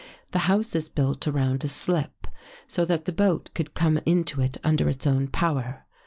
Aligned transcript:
The 0.31 0.39
house 0.49 0.73
is 0.75 0.89
built 0.89 1.27
around 1.27 1.63
a 1.63 1.67
slip, 1.67 2.25
so 2.65 2.85
that 2.85 3.05
the 3.05 3.11
boat 3.11 3.51
could 3.53 3.75
come 3.75 3.99
into 4.03 4.41
it 4.41 4.57
under 4.63 4.89
its 4.89 5.05
own 5.05 5.27
power. 5.27 5.85